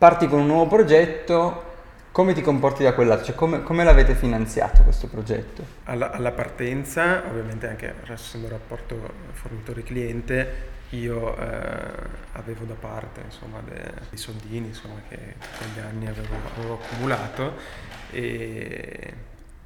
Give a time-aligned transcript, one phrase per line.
[0.00, 1.64] Parti con un nuovo progetto,
[2.12, 3.24] come ti comporti da quel lato?
[3.24, 5.64] Cioè come, come l'avete finanziato questo progetto?
[5.86, 8.94] Alla, alla partenza, ovviamente anche essendo rapporto
[9.32, 11.90] fornitore-cliente, io eh,
[12.34, 17.56] avevo da parte insomma, dei, dei soldini insomma, che negli anni avevo, avevo accumulato
[18.12, 19.14] e,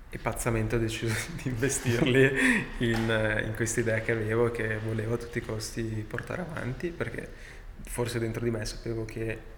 [0.09, 5.13] e, pazzamente ho deciso di investirli in, in questa idea che avevo e che volevo
[5.13, 7.29] a tutti i costi portare avanti perché
[7.83, 9.52] forse dentro di me sapevo che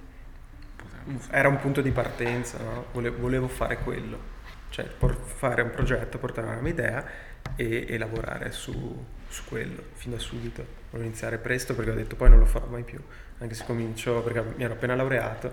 [1.31, 2.87] era un punto di partenza, no?
[2.93, 4.19] volevo, fare quello,
[4.71, 4.87] cioè
[5.37, 7.05] fare un progetto, portare una mia idea
[7.57, 10.65] e, e lavorare su, su, quello fin da subito.
[10.91, 13.01] Volevo iniziare presto perché ho detto poi non lo farò mai più,
[13.39, 15.53] anche se comincio perché mi ero appena laureato, ho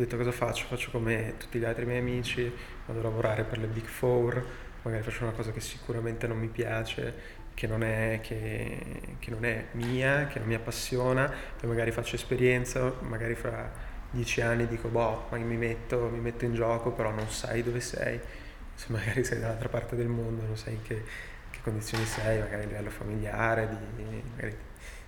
[0.00, 0.66] detto cosa faccio?
[0.66, 2.52] Faccio come tutti gli altri miei amici,
[2.86, 4.44] vado a lavorare per le Big Four,
[4.82, 9.44] magari faccio una cosa che sicuramente non mi piace, che non, è, che, che non
[9.44, 14.88] è mia, che non mi appassiona, poi magari faccio esperienza, magari fra dieci anni dico,
[14.88, 18.18] boh, mi metto, mi metto in gioco, però non sai dove sei,
[18.74, 21.02] se magari sei dall'altra parte del mondo, non sai in che,
[21.50, 24.56] che condizioni sei, magari a livello familiare, di, magari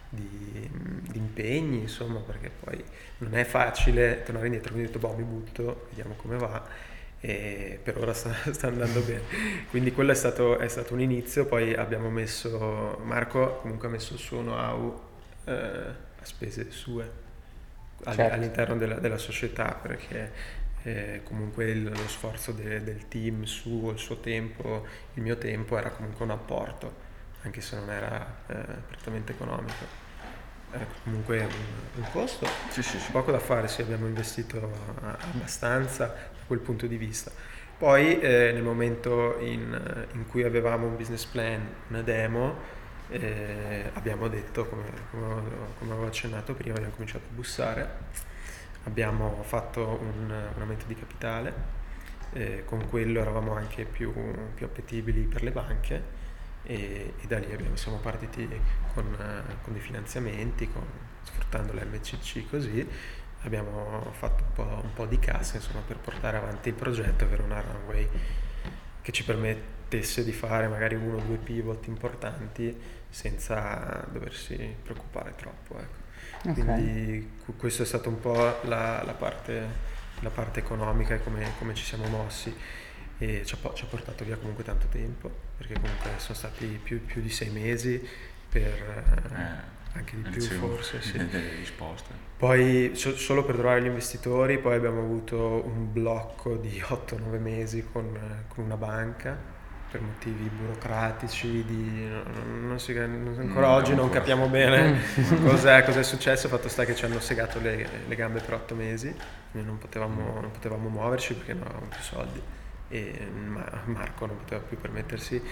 [0.09, 0.71] di,
[1.09, 2.83] di, impegni, insomma, perché poi
[3.19, 6.95] non è facile tornare indietro, quindi ho detto, boh, mi butto, vediamo come va.
[7.19, 9.23] E per ora sta, sta andando bene.
[9.71, 14.15] Quindi quello è stato, è stato, un inizio, poi abbiamo messo, Marco comunque ha messo
[14.15, 15.01] il suo know-how
[15.45, 17.25] eh, a spese sue
[18.15, 18.35] certo.
[18.35, 20.33] all'interno della, della, società perché
[20.83, 25.77] eh, comunque il, lo sforzo de, del team su il suo tempo, il mio tempo
[25.77, 26.95] era comunque un apporto,
[27.43, 28.55] anche se non era eh,
[28.87, 30.05] prettamente economico.
[30.71, 33.11] Era comunque un, un costo, sì, sì, sì.
[33.11, 37.31] poco da fare, sì, abbiamo investito abbastanza da quel punto di vista.
[37.79, 42.57] Poi eh, nel momento in, in, cui avevamo un business plan, una demo,
[43.09, 47.91] eh, abbiamo detto, come, come, avevo accennato prima, abbiamo cominciato a bussare,
[48.85, 51.55] abbiamo fatto un, un aumento di capitale,
[52.33, 54.13] eh, con quello eravamo anche più,
[54.55, 56.03] più appetibili per le banche
[56.65, 58.49] e, e da lì abbiamo, siamo partiti
[58.93, 59.17] con,
[59.63, 60.83] con dei finanziamenti, con,
[61.23, 62.87] sfruttando l'MCC così,
[63.43, 67.43] abbiamo fatto un po', un po', di cassa insomma, per portare avanti il progetto, avere
[67.43, 68.09] una runway
[69.07, 72.77] che ci permettesse di fare magari uno o due pivot importanti
[73.09, 75.79] senza doversi preoccupare troppo.
[75.79, 76.51] Ecco.
[76.51, 76.55] Okay.
[76.55, 79.65] Quindi questa è stata un po' la, la, parte,
[80.19, 82.53] la parte, economica e come, come, ci siamo mossi
[83.19, 87.05] e ci ha, ci ha, portato via comunque tanto tempo perché comunque sono stati più,
[87.05, 88.05] più di sei mesi
[88.49, 89.29] per...
[89.37, 91.19] Eh anche di più forse sì.
[91.59, 92.25] risposte.
[92.37, 97.87] Poi so, solo per trovare gli investitori poi abbiamo avuto un blocco di 8-9 mesi
[97.91, 98.19] con,
[98.49, 99.55] con una banca
[99.89, 105.01] per motivi burocratici, di, non, non si, ancora oggi non capiamo bene
[105.47, 109.15] cos'è, cos'è, successo, fatto sta che ci hanno segato le, le gambe per otto mesi,
[109.51, 112.43] quindi non potevamo, non potevamo muoverci perché non avevamo più soldi
[112.89, 113.29] e
[113.85, 115.43] Marco non poteva più permettersi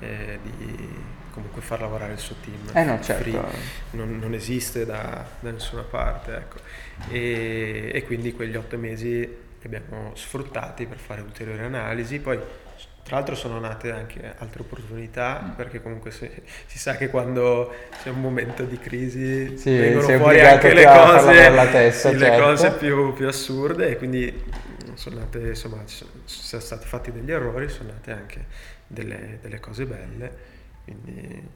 [0.00, 2.70] eh, di comunque far lavorare il suo team.
[2.72, 3.44] Eh no, certo.
[3.90, 6.36] non, non, esiste da, da nessuna parte.
[6.36, 6.56] Ecco.
[7.10, 12.20] E, e, quindi quegli otto mesi li abbiamo sfruttati per fare ulteriori analisi.
[12.20, 12.38] Poi
[13.04, 15.50] tra l'altro sono nate anche altre opportunità mm.
[15.50, 16.28] perché comunque si,
[16.64, 17.72] si, sa che quando
[18.02, 22.42] c'è un momento di crisi sì, vengono fuori anche le cose, testa, le certo.
[22.42, 24.42] cose più, più, assurde e quindi
[24.94, 28.46] sono nate, insomma, ci sono stati fatti degli errori, sono nate anche
[28.86, 30.36] delle, delle cose belle,
[30.84, 31.46] quindi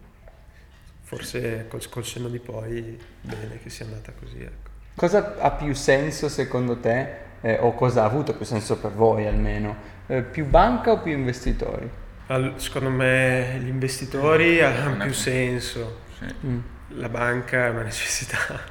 [1.00, 4.42] forse col, col senno di poi bene che sia andata così.
[4.42, 4.68] Ecco.
[4.96, 9.26] Cosa ha più senso secondo te eh, o cosa ha avuto più senso per voi
[9.26, 9.76] almeno?
[10.06, 11.88] Eh, più banca o più investitori?
[12.26, 16.00] All, secondo me gli investitori hanno più senso.
[16.18, 16.34] Sì.
[16.46, 16.58] Mm.
[16.92, 18.38] La banca è una necessità.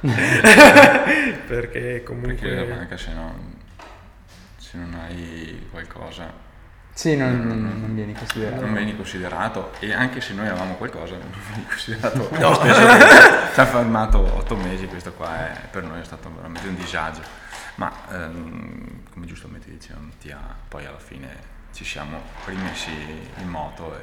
[1.46, 2.34] Perché comunque...
[2.34, 3.54] Perché la banca se non,
[4.56, 6.46] se non hai qualcosa...
[6.92, 8.60] Sì, non, non, non, vieni considerato.
[8.62, 12.28] Non vieni considerato e anche se noi avevamo qualcosa non vieni considerato.
[12.38, 12.54] no.
[13.54, 17.20] Ci ha fermato otto mesi, questo qua è, per noi è stato veramente un disagio
[17.78, 20.10] ma ehm, come giustamente dicevano
[20.68, 22.90] poi alla fine ci siamo rimessi
[23.38, 23.96] in moto.
[23.96, 24.02] E...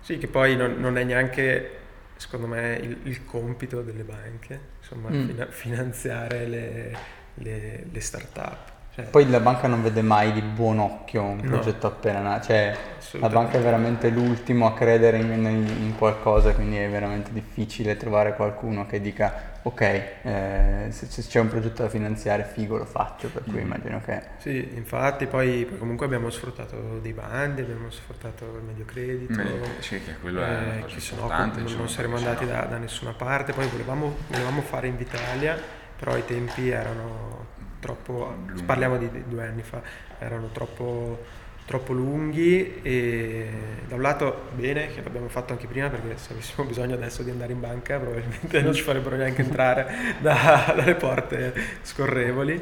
[0.00, 1.78] Sì, che poi non, non è neanche,
[2.16, 5.28] secondo me, il, il, compito delle banche, insomma, mm.
[5.28, 6.96] fina, finanziare le,
[7.34, 8.78] le, le start-up.
[8.92, 12.46] Cioè, Poi la banca non vede mai di buon occhio un progetto no, appena nato,
[12.46, 12.76] cioè
[13.20, 17.96] la banca è veramente l'ultimo a credere in, in, in, qualcosa, quindi è veramente difficile
[17.96, 22.84] trovare qualcuno che dica ok, eh, se, se, c'è un progetto da finanziare figo lo
[22.84, 23.64] faccio, per cui mm.
[23.64, 24.22] immagino che...
[24.38, 29.60] Sì, infatti poi, poi, comunque abbiamo sfruttato dei bandi, abbiamo sfruttato il medio credito, Me,
[29.80, 33.12] sì, che quello è eh, che se no non, non saremmo andati da, da, nessuna
[33.12, 35.58] parte, poi volevamo, volevamo fare Invitalia,
[35.96, 38.34] però i tempi erano troppo,
[38.64, 39.82] parliamo di, di due anni fa,
[40.18, 41.38] erano troppo
[41.70, 43.48] troppo lunghi e
[43.86, 47.30] da un lato bene che l'abbiamo fatto anche prima perché se avessimo bisogno adesso di
[47.30, 52.60] andare in banca probabilmente non ci farebbero neanche entrare da, dalle porte scorrevoli.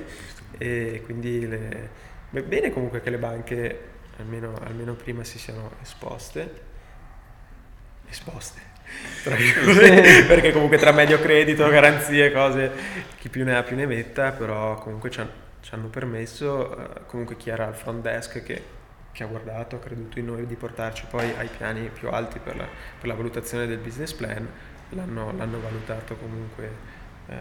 [0.58, 1.88] E quindi le,
[2.28, 3.80] bene comunque che le banche
[4.18, 6.66] almeno, almeno prima si siano esposte.
[8.10, 8.67] Esposte
[10.26, 12.70] perché comunque tra medio credito, garanzie, cose,
[13.18, 15.20] chi più ne ha più ne metta, però comunque ci
[15.70, 18.76] hanno permesso, eh, comunque chi era al front desk che
[19.18, 22.56] che ha guardato, ha creduto in noi di portarci poi ai piani più alti per
[22.56, 24.48] la, per la valutazione del business plan,
[24.90, 26.70] l'hanno, l'hanno valutato comunque
[27.26, 27.34] eh,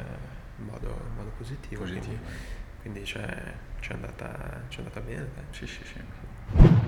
[0.57, 1.81] in, modo, in, modo, positivo.
[1.81, 2.15] positivo.
[2.15, 2.19] Quindi,
[2.81, 5.27] quindi c'è, c'è, andata, c'è, andata, bene.
[5.51, 6.86] Sì, sì, sì.